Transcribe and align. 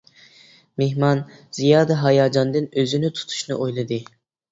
مېھمان 0.81 1.19
زىيادە 1.57 1.97
ھاياجاندىن 2.05 2.69
ئۆزىنى 2.85 3.13
تۇتۇشنى 3.21 3.59
ئويلىدى. 3.59 4.01